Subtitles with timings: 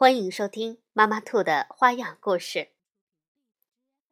[0.00, 2.70] 欢迎收听妈妈兔的花样故事。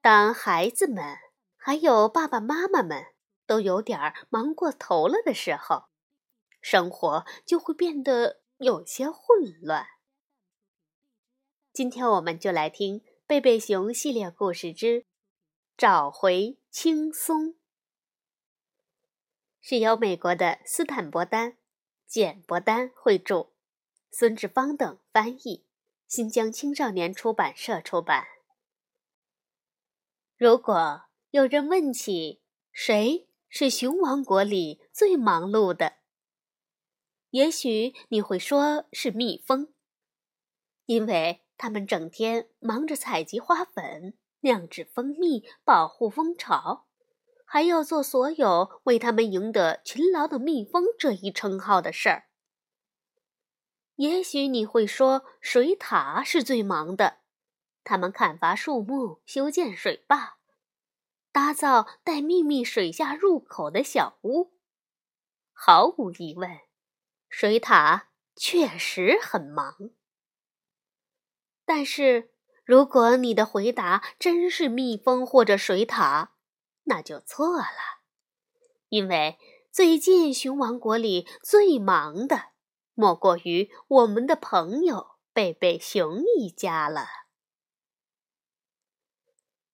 [0.01, 1.17] 当孩子们
[1.57, 3.15] 还有爸爸妈妈们
[3.47, 5.85] 都有点忙过头了的时候，
[6.61, 9.87] 生活就会变得有些混乱。
[11.73, 15.07] 今天我们就来听《贝贝熊系列故事之
[15.77, 17.51] 找回轻松》，
[19.61, 21.57] 是由美国的斯坦伯丹、
[22.09, 23.53] 简伯丹绘著，
[24.11, 25.65] 孙志芳等翻译。
[26.07, 28.27] 新疆青少年出版社出版。
[30.37, 35.95] 如果有人问起谁是熊王国里最忙碌的，
[37.31, 39.73] 也许你会说是蜜蜂，
[40.85, 46.87] 因为他们整天忙着采集花粉、酿制蜂蜜、保护蜂巢，
[47.45, 52.26] 还要做所有为他们赢得勤劳的蜜蜂这一称号的事儿。
[53.97, 57.19] 也许你会说，水獭是最忙的，
[57.83, 60.37] 他们砍伐树木、修建水坝、
[61.33, 64.53] 打造带秘密水下入口的小屋。
[65.53, 66.51] 毫无疑问，
[67.31, 68.03] 水獭
[68.35, 69.91] 确实很忙。
[71.65, 72.31] 但是，
[72.65, 76.29] 如果你的回答真是蜜蜂或者水獭，
[76.85, 78.03] 那就错了，
[78.91, 79.39] 因为
[79.73, 82.56] 最近熊王国里最忙的。
[82.97, 87.07] 莫过于我们的朋友贝贝熊一家了。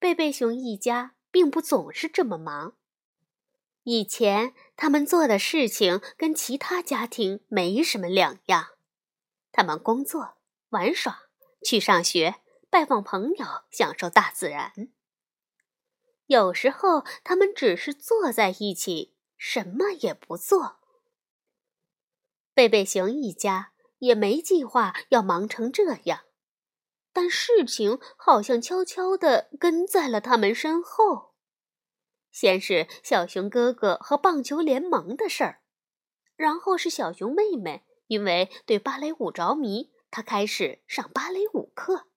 [0.00, 2.76] 贝贝熊一家并不总是这么忙。
[3.84, 8.70] 以前他们做的事情跟其他家庭没什么两样。
[9.52, 10.38] 他们工作、
[10.70, 11.28] 玩耍、
[11.64, 14.72] 去上学、拜访朋友、享受大自然。
[16.26, 20.81] 有时候他们只是坐在一起，什么也不做。
[22.54, 26.24] 贝贝熊一家也没计划要忙成这样，
[27.12, 31.32] 但事情好像悄悄地跟在了他们身后。
[32.30, 35.60] 先是小熊哥哥和棒球联盟的事儿，
[36.36, 42.08] 然后是小熊妹妹因为对芭蕾舞着迷，她开始上芭蕾舞课。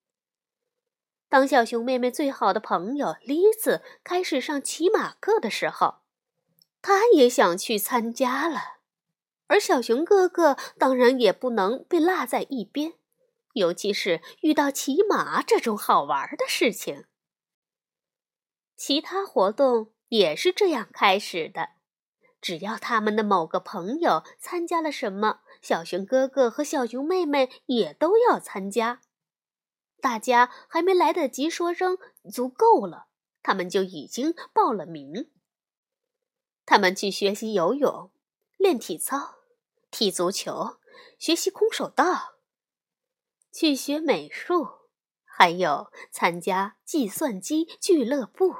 [1.28, 5.96] 当小熊妹妹最好的朋友栗子开始上骑马课的时候，
[6.82, 8.75] 她也想去参加了。
[9.48, 12.94] 而小熊哥哥当然也不能被落在一边，
[13.52, 17.04] 尤其是遇到骑马这种好玩的事情。
[18.76, 21.70] 其他活动也是这样开始的，
[22.40, 29.00] 只要他们的某个朋友参加了什么，小熊哥哥和小熊妹妹也都要参加。
[30.02, 31.96] 大家还没来得及说声
[32.30, 33.06] 足够了，
[33.42, 35.30] 他们就已经报了名。
[36.66, 38.10] 他们去学习游泳，
[38.56, 39.36] 练体操。
[39.88, 40.78] 踢足球，
[41.18, 42.34] 学习空手道，
[43.52, 44.90] 去学美术，
[45.24, 48.54] 还有参加计算机俱乐部。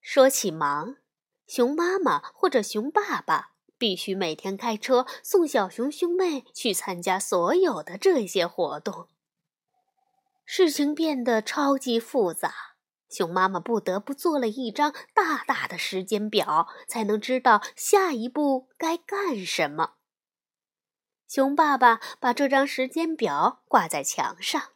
[0.00, 0.96] 说起忙，
[1.46, 9.08] 熊妈妈或者熊爸爸必须每天开车送小熊兄妹去参加所有的这些活动。
[10.44, 12.75] 事情变得超级复杂。
[13.08, 19.94] 熊妈妈不得不做了一张大大的时间表，才能知道下一步该干什么。
[21.28, 24.72] 熊爸爸把这张时间表挂在墙上，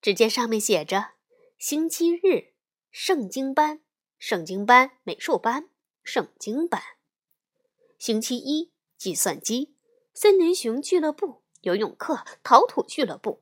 [0.00, 1.12] 只见上面写着：
[1.58, 2.52] 星期日，
[2.90, 3.80] 圣经班，
[4.18, 5.68] 圣经班美术班，
[6.02, 6.80] 圣经班；
[7.98, 9.74] 星期一，计算机，
[10.14, 13.40] 森林熊俱乐部，游泳课，陶土俱乐部；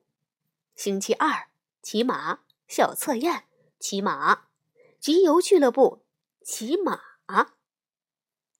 [0.75, 1.48] 星期二，
[1.81, 3.47] 骑马，小测验。
[3.78, 4.48] 骑马，
[4.98, 6.04] 集邮俱乐部，
[6.42, 7.00] 骑马。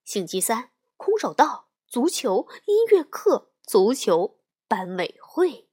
[0.05, 4.39] 星期三，空手道，足球，音乐课，足球
[4.69, 5.69] 班委会。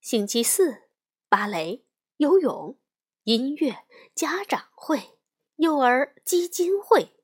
[0.00, 0.88] 星期四，
[1.28, 1.84] 芭蕾，
[2.16, 2.78] 游泳，
[3.24, 5.18] 音乐，家长会，
[5.56, 7.14] 幼儿基金会。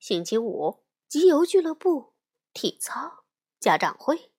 [0.00, 2.14] 星期五，集邮俱乐部，
[2.54, 3.24] 体操，
[3.60, 4.32] 家长会。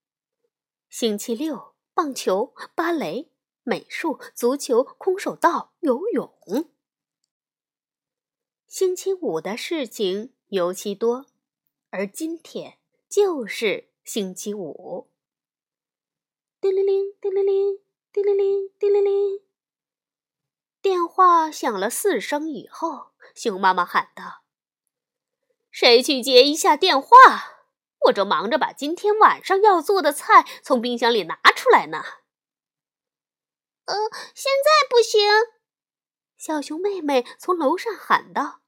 [0.89, 3.31] 星期六，棒球，芭蕾。
[3.67, 6.33] 美术、足球、空手道、游泳。
[8.65, 11.25] 星期五的事情尤其多，
[11.89, 12.77] 而今天
[13.09, 15.09] 就是星期五。
[16.61, 17.79] 叮铃铃，叮铃铃，
[18.13, 19.41] 叮铃铃，叮铃铃。
[20.81, 24.43] 电话响了四声以后，熊妈妈喊道
[25.69, 27.09] ：“谁去接一下电话？
[28.05, 32.01] 我正忙着把今天晚上要做的菜从冰箱里拿出来呢。
[33.87, 33.95] ”“呃，
[34.35, 35.21] 现在不行。”
[36.37, 38.61] 小熊妹妹从楼上喊道，“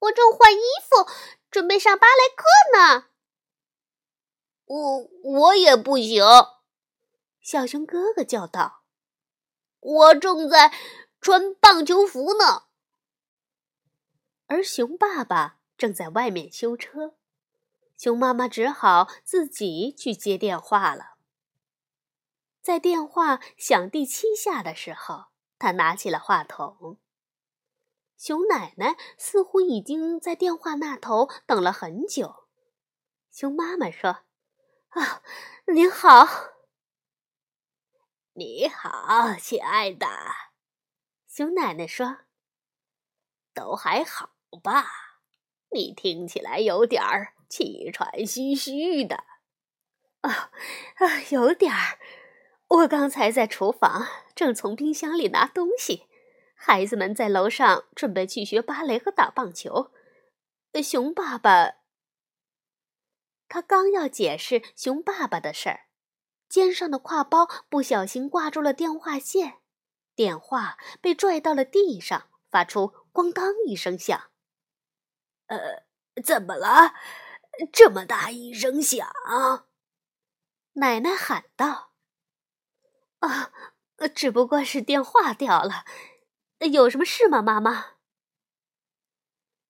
[0.00, 1.08] 我正换衣服，
[1.50, 2.44] 准备上芭蕾课
[2.76, 3.06] 呢。
[4.66, 6.24] ”“我我也不行。”
[7.40, 8.82] 小熊哥哥叫道
[9.78, 10.74] ，“我正在
[11.20, 12.64] 穿棒球服呢。”
[14.48, 17.16] 而熊爸爸正在外面修车，
[17.96, 21.15] 熊妈妈只好自己去接电话了。
[22.66, 25.26] 在电话响第七下的时候。
[25.56, 26.98] 他拿起了话筒。
[28.18, 32.48] 熊奶奶似乎已经在电话那头等了很久。
[33.30, 34.24] 熊妈妈说
[34.90, 35.22] ：“啊，
[35.72, 36.26] 您好，
[38.32, 40.08] 你好，亲爱的。”
[41.30, 42.18] 熊奶奶说
[43.54, 44.30] ：“都还好
[44.60, 44.88] 吧？
[45.70, 49.22] 你听起来有点儿气喘吁吁的。
[50.22, 50.50] ”“啊
[50.96, 52.00] 啊，有点儿。”
[52.68, 56.08] 我刚才在厨房，正从冰箱里拿东西。
[56.54, 59.92] 孩子们在楼上准备去学芭蕾和打棒球。
[60.82, 61.76] 熊爸爸，
[63.48, 65.86] 他刚要解释熊爸爸的事儿，
[66.48, 69.60] 肩上的挎包不小心挂住了电话线，
[70.14, 74.30] 电话被拽到了地上，发出“咣当”一声响。
[75.46, 75.84] 呃，
[76.22, 76.94] 怎么了？
[77.72, 79.08] 这么大一声响？
[80.74, 81.92] 奶奶喊道。
[83.20, 83.50] 啊，
[84.14, 85.84] 只不过是电话掉了，
[86.70, 87.96] 有什么事吗，妈妈？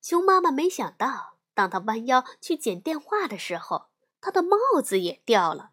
[0.03, 3.89] 熊妈妈没想到，当她弯腰去捡电话的时候，
[4.21, 5.71] 她的帽子也掉了；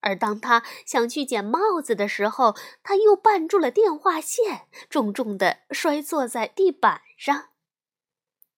[0.00, 7.50] 而当她想去捡帽子的时候，她又绊住了电话线，重重的摔坐在地板上。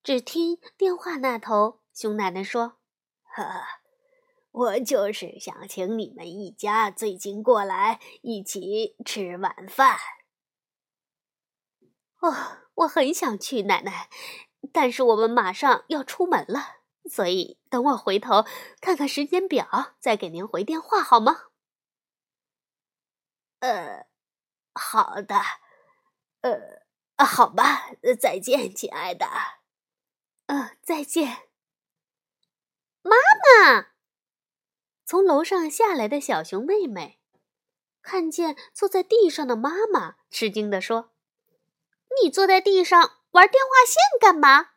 [0.02, 2.78] 只听电话那头，熊奶奶说
[3.34, 3.64] ：“呵。”
[4.56, 9.98] 我就是想请你们一家最近过来一起吃晚饭。
[12.20, 12.32] 哦，
[12.76, 14.08] 我很想去，奶奶，
[14.72, 18.46] 但是我们马上要出门了，所以等我回头
[18.80, 21.48] 看看时间表，再给您回电话好吗？
[23.58, 24.06] 呃，
[24.72, 25.38] 好的，
[26.40, 29.26] 呃，好吧，再见，亲爱的。
[30.46, 31.48] 呃，再见，
[33.02, 33.95] 妈妈。
[35.06, 37.20] 从楼上下来的小熊妹妹，
[38.02, 41.12] 看见坐在地上的妈妈，吃惊地说
[42.20, 44.70] ：“你坐在地上玩电话线干嘛？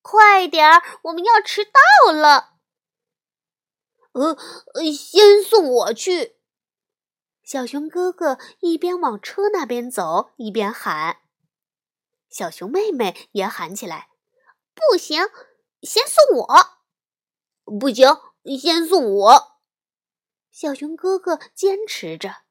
[0.00, 2.54] 快点儿，我们要迟到了。
[4.12, 4.34] ”“呃，
[4.94, 6.36] 先送我去。”
[7.44, 11.18] 小熊哥哥一边往车那边走，一边喊。
[12.30, 14.08] 小熊妹妹也喊起来
[14.74, 15.28] ：“不行，
[15.82, 17.78] 先送我！
[17.78, 18.08] 不行，
[18.58, 19.55] 先送我！”
[20.56, 22.44] 小熊哥哥坚持着。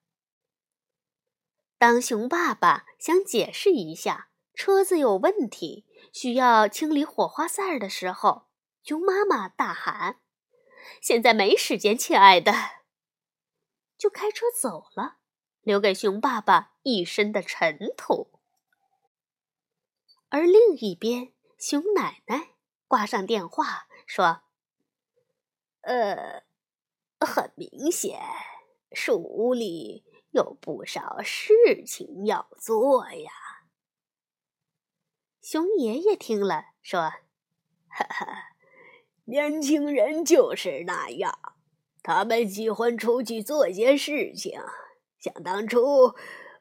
[1.79, 8.45] 当熊爸爸想解释一下车子有问题，需要清理火花塞的时候，
[8.83, 10.21] 熊妈妈大喊
[11.01, 12.53] ：“现在没时间，亲爱的！”
[13.97, 15.17] 就开车走了，
[15.62, 18.39] 留给熊爸爸一身的尘土。
[20.29, 22.51] 而另一边，熊奶奶
[22.88, 24.43] 挂上电话说
[25.81, 26.44] ：“呃。”
[27.19, 28.19] 很明显，
[28.91, 31.53] 树屋里有不少事
[31.86, 33.31] 情要做呀。
[35.41, 37.01] 熊爷爷听了说
[37.88, 38.27] ：“哈哈，
[39.25, 41.55] 年轻人就是那样，
[42.01, 44.60] 他们喜欢出去做些事情。
[45.19, 46.15] 想当初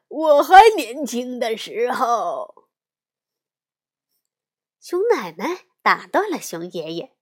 [0.07, 2.67] 我还年轻的时候。”
[4.79, 7.15] 熊奶奶打断了熊爷爷，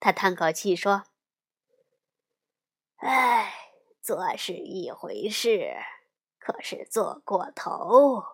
[0.00, 1.04] 他叹口气说。
[3.04, 3.52] 哎，
[4.00, 5.76] 做是一回事，
[6.38, 8.24] 可是做过头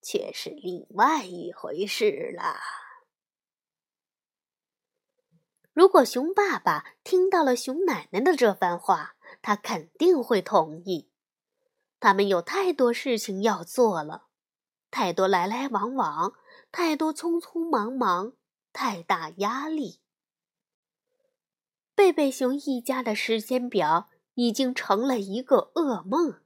[0.00, 2.56] 却是另外一回事了。
[5.74, 11.10] 如果熊爸爸听到了熊奶奶的这番话，他肯定会同意。
[12.00, 14.28] 他们有太多事情要做了，
[14.90, 16.32] 太多来来往往，
[16.72, 18.32] 太多匆匆忙忙，
[18.72, 20.00] 太大压力。
[21.94, 26.40] 贝贝熊一家的时间表已经成了一个噩梦。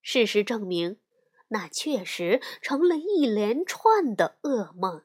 [0.00, 0.98] 事实证明，
[1.48, 5.04] 那确实成了一连串的噩梦。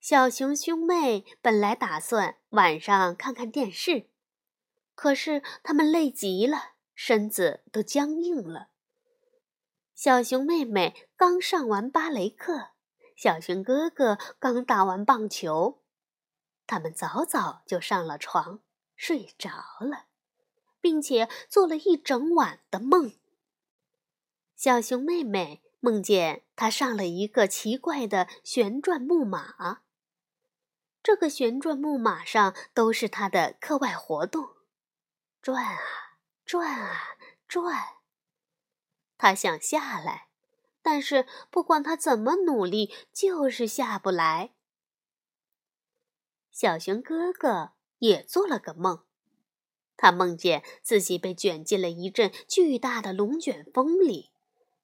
[0.00, 4.08] 小熊兄妹本来打算晚上看看电视，
[4.94, 8.68] 可是他们累极了，身子都僵硬了。
[9.94, 12.68] 小熊妹妹刚上完芭蕾课，
[13.16, 15.82] 小熊哥哥刚打完棒球，
[16.66, 18.60] 他们早早就上了床，
[18.96, 19.50] 睡着
[19.80, 20.06] 了，
[20.80, 23.12] 并且做了一整晚的梦。
[24.56, 29.82] 小熊妹妹梦见她上了一个奇怪的旋转木马，
[31.02, 34.56] 这个旋转木马上都是她的课外活动。
[35.42, 35.78] 转啊
[36.44, 37.98] 转啊转，
[39.16, 40.28] 他想下来，
[40.82, 44.54] 但是不管他怎么努力，就是下不来。
[46.50, 49.04] 小熊哥哥也做了个梦，
[49.96, 54.30] 他梦见自己被卷进了一阵巨大的龙卷风里，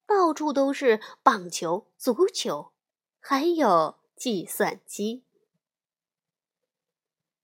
[0.05, 2.71] 到处都是棒球、足球，
[3.19, 5.23] 还有计算机。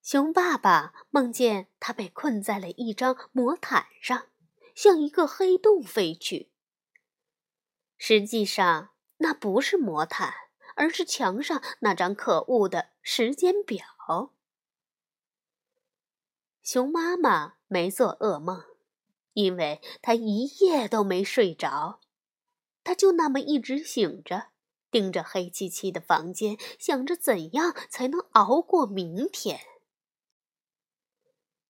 [0.01, 4.27] 熊爸爸梦见他被困在了一张魔毯上，
[4.73, 6.49] 向一个黑洞飞去。
[7.95, 10.33] 实际上，那不是魔毯，
[10.75, 13.85] 而是墙上那张可恶的时间表。
[16.71, 18.63] 熊妈妈没做噩梦，
[19.33, 21.99] 因为她一夜都没睡着，
[22.83, 24.49] 她就那么一直醒着，
[24.91, 29.61] 盯着黑漆漆的房间，想着怎样才能熬过明天。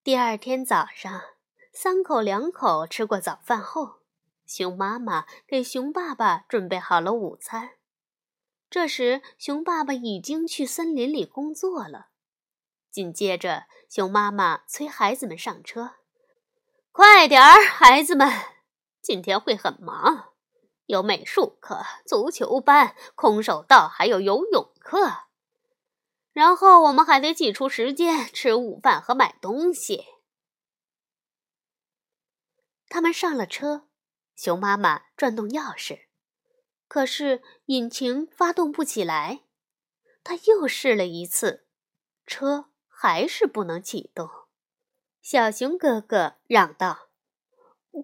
[0.04, 1.22] 第二天早上，
[1.72, 4.02] 三口两口吃过早饭后，
[4.46, 7.78] 熊妈妈给熊爸爸准备好了午餐。
[8.70, 12.09] 这时，熊爸爸已经去森林里工作了。
[12.92, 15.96] 紧接着，熊妈妈催孩子们上车
[16.92, 18.32] ：“快点儿，孩子们，
[19.02, 20.34] 今天会很忙，
[20.86, 25.26] 有美术课、足球班、空手道，还有游泳课。”
[26.34, 30.06] 然后我们还得挤出时间吃午饭和买东西。
[32.88, 33.88] 他们上了车，
[34.36, 36.08] 熊妈妈转动钥匙，
[36.88, 39.42] 可是引擎发动不起来。
[40.24, 41.68] 他又试了一次，
[42.26, 42.70] 车
[43.02, 44.30] 还是不能启动。
[45.22, 47.08] 小熊哥哥嚷道：“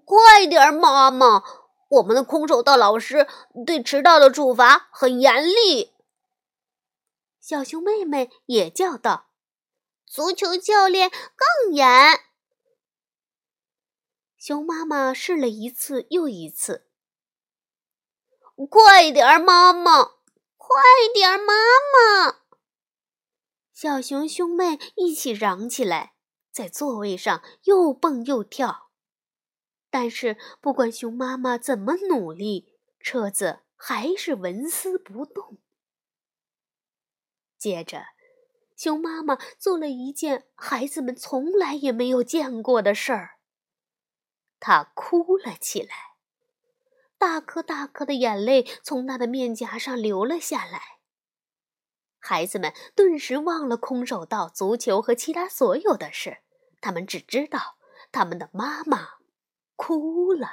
[0.05, 1.43] 快点，妈妈！
[1.89, 3.27] 我们的空手道老师
[3.65, 5.93] 对迟到的处罚很严厉。”
[7.41, 9.27] 小熊妹妹也叫道
[10.07, 12.21] ：“足球教练更严。”
[14.39, 16.87] 熊妈妈试了一次又一次。
[18.71, 20.03] “快点，妈妈！
[20.55, 20.81] 快
[21.13, 22.37] 点，妈妈！”
[23.75, 26.13] 小熊兄妹一起嚷起来，
[26.49, 28.89] 在座位上又蹦又跳。
[29.89, 35.57] 但是不管熊妈妈怎么努力，车子还是纹丝不动。
[37.57, 38.05] 接着，
[38.77, 43.39] 熊妈妈做了一件孩子们从来也没有见过的事儿。
[44.61, 46.15] 她哭了起来，
[47.17, 50.94] 大颗大颗的眼泪从她的面颊上流了下来。
[52.27, 56.39] 孩子们顿时忘了空手道、足球和其他所有的事，
[56.81, 57.77] 他们只知道
[58.11, 59.19] 他们的妈妈
[59.75, 60.49] 哭了。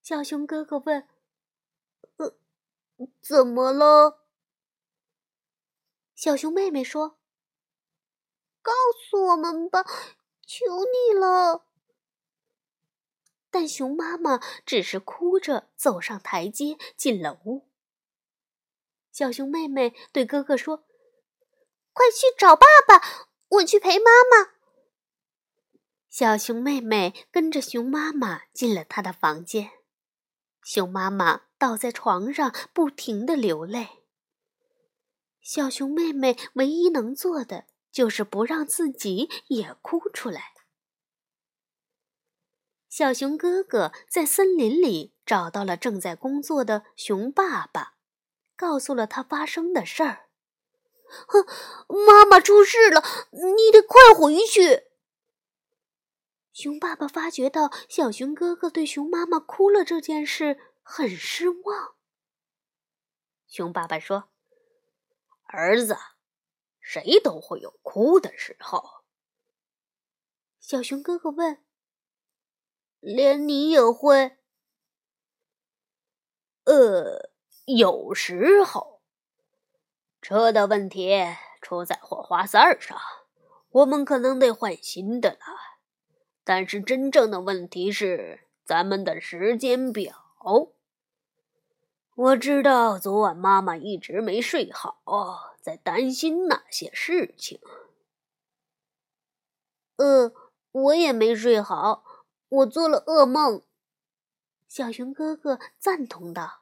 [0.00, 1.08] 小熊哥哥问
[2.18, 2.36] ：“呃，
[3.20, 4.20] 怎么了？”
[6.14, 7.18] 小熊妹妹说
[8.62, 8.70] ：“告
[9.10, 9.84] 诉我们吧，
[10.46, 11.66] 求你了。”
[13.50, 17.71] 但熊妈妈只是哭着走上台阶，进了屋。
[19.12, 20.84] 小熊妹妹对哥哥说
[21.92, 24.54] ：“快去找爸爸，我去陪妈妈。”
[26.08, 29.70] 小熊妹妹跟着熊妈妈进了她的房间，
[30.62, 34.02] 熊妈妈倒在床上，不停的流泪。
[35.40, 40.52] 小熊妹妹唯一能做的就是不让自己也哭出来。
[42.88, 47.96] 小熊哥哥在森林里找到了正在工作的熊爸爸，
[48.62, 50.28] 告诉了他发生的事儿。
[51.26, 51.44] 哼，
[52.06, 53.02] 妈妈出事了，
[53.32, 54.84] 你得快回去。
[56.52, 61.96] 熊爸爸发觉到小熊哥哥对熊妈妈哭了这件事很失望。
[63.48, 64.30] 熊爸爸说。
[65.48, 65.98] 儿子，
[66.80, 69.02] 谁都会有哭的时候。
[70.60, 71.62] 小熊哥哥问
[73.00, 74.38] ：“连你也会
[76.64, 77.31] ？”“呃，
[77.64, 79.00] 有时候，
[80.20, 81.16] 车的问题
[81.60, 82.98] 出在火花塞上，
[83.70, 85.38] 我们可能得换新的了。
[86.44, 90.72] 但是真正的问题是咱们的时间表。”
[92.14, 97.60] 我知道昨晚妈妈一直没睡好，在担心那些事情。
[99.96, 100.32] 呃，
[100.72, 102.04] 我也没睡好，
[102.48, 103.62] 我做了噩梦。
[104.68, 106.61] 小熊哥哥赞同道。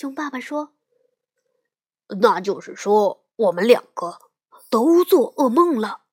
[0.00, 0.72] 熊爸爸说
[2.22, 4.18] ：“那就是说，我们两个
[4.70, 6.04] 都做噩梦了。”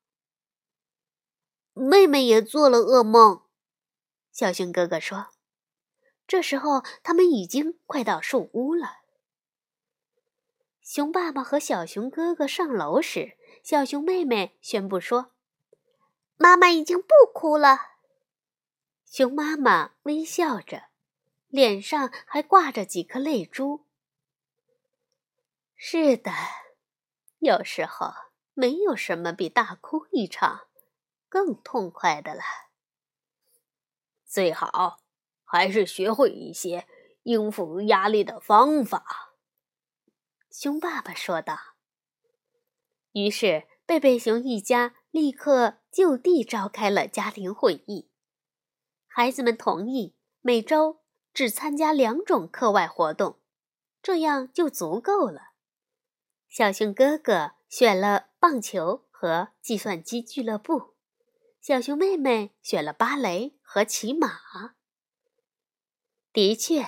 [1.71, 3.43] 妹妹也做了噩梦。
[4.33, 5.27] 小熊哥哥说
[6.27, 8.97] ：“这时候，他们已经快到树屋了。”
[10.83, 15.31] 熊爸爸和小熊哥哥上楼时，小熊妹妹宣布说
[16.35, 17.77] ：“妈妈已经不哭了。”
[19.09, 20.89] 熊妈妈微笑着，
[21.47, 23.85] 脸上还挂着几颗泪珠。
[25.75, 26.31] 是的，
[27.39, 28.13] 有时候
[28.53, 30.67] 没有什么比大哭一场
[31.29, 32.41] 更痛快的了。
[34.25, 34.99] 最好
[35.43, 36.87] 还是学会一些
[37.23, 39.35] 应付压力的方法。”
[40.51, 41.57] 熊爸爸说道。
[43.11, 48.09] 于是，贝贝熊一家立刻就地召开了家庭会议。
[49.07, 51.01] 孩子们同意每周
[51.37, 53.37] 只参加两种课外活动，
[54.01, 55.51] 这样就足够了。
[56.49, 60.95] 小熊哥哥选了棒球和计算机俱乐部，
[61.61, 64.39] 小熊妹妹选了芭蕾和骑马。
[66.33, 66.87] 的确，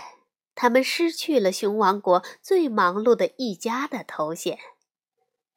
[0.55, 4.57] 他们失去了熊王国最忙碌的一家的头衔，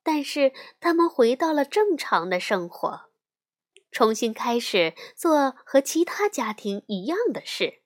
[0.03, 3.09] 但是他们回到了正常的生活，
[3.91, 7.79] 重新开始做和其他家庭一样的事。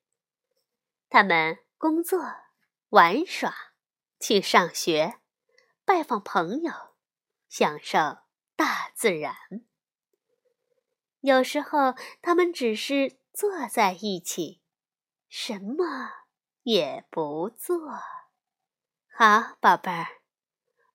[1.09, 2.21] 他们工作、
[2.89, 3.55] 玩耍、
[4.19, 5.21] 去上学。
[5.85, 6.73] 拜访朋友，
[7.49, 7.99] 享受
[8.57, 9.37] 大自然。
[11.21, 14.63] 有时候，他们只是坐在一起，
[15.29, 15.85] 什么
[16.65, 17.79] 也不做。
[19.13, 20.07] 好，宝贝儿，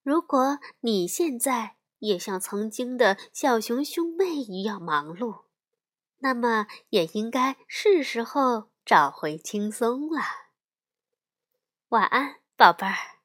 [0.03, 5.46] 如果你现在也像曾经的小熊兄妹一样忙碌，
[6.18, 10.22] 那么也应该是时候找回轻松了。
[11.89, 13.21] 晚安，宝贝儿。